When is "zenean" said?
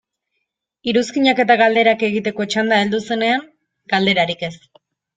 3.11-3.49